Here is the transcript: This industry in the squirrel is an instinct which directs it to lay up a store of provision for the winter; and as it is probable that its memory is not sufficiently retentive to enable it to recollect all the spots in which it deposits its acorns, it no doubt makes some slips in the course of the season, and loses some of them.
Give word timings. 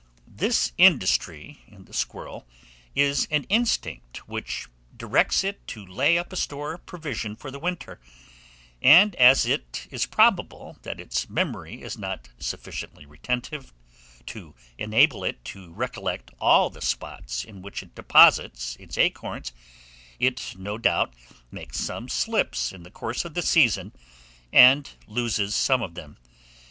This 0.25 0.71
industry 0.79 1.63
in 1.67 1.85
the 1.85 1.93
squirrel 1.93 2.47
is 2.95 3.27
an 3.29 3.43
instinct 3.49 4.27
which 4.27 4.67
directs 4.97 5.43
it 5.43 5.67
to 5.67 5.85
lay 5.85 6.17
up 6.17 6.33
a 6.33 6.35
store 6.35 6.73
of 6.73 6.87
provision 6.87 7.35
for 7.35 7.51
the 7.51 7.59
winter; 7.59 8.01
and 8.81 9.13
as 9.17 9.45
it 9.45 9.87
is 9.91 10.07
probable 10.07 10.79
that 10.81 10.99
its 10.99 11.29
memory 11.29 11.83
is 11.83 11.99
not 11.99 12.29
sufficiently 12.39 13.05
retentive 13.05 13.71
to 14.25 14.55
enable 14.79 15.23
it 15.23 15.45
to 15.45 15.71
recollect 15.71 16.31
all 16.39 16.71
the 16.71 16.81
spots 16.81 17.43
in 17.43 17.61
which 17.61 17.83
it 17.83 17.93
deposits 17.93 18.75
its 18.79 18.97
acorns, 18.97 19.53
it 20.17 20.55
no 20.57 20.79
doubt 20.79 21.13
makes 21.51 21.79
some 21.79 22.09
slips 22.09 22.71
in 22.71 22.81
the 22.81 22.89
course 22.89 23.23
of 23.23 23.35
the 23.35 23.43
season, 23.43 23.93
and 24.51 24.93
loses 25.05 25.53
some 25.53 25.83
of 25.83 25.93
them. 25.93 26.17